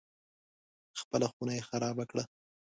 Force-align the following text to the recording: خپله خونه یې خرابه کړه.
خپله 0.99 1.27
خونه 1.33 1.53
یې 1.57 1.63
خرابه 1.69 2.03
کړه. 2.11 2.23